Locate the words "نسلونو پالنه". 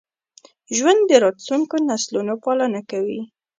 1.89-2.81